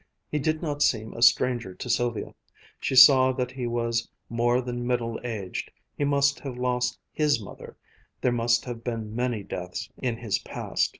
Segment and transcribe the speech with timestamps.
[0.31, 2.33] He did not seem a stranger to Sylvia.
[2.79, 7.77] She saw that he was more than middle aged, he must have lost his mother,
[8.19, 10.89] there must have been many deaths in his past.